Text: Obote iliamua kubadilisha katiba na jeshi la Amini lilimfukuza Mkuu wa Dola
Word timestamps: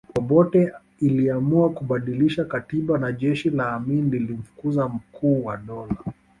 Obote 0.15 0.73
iliamua 0.99 1.69
kubadilisha 1.69 2.45
katiba 2.45 2.97
na 2.97 3.11
jeshi 3.11 3.49
la 3.49 3.71
Amini 3.73 4.09
lilimfukuza 4.09 4.87
Mkuu 4.89 5.45
wa 5.45 5.57
Dola 5.57 5.95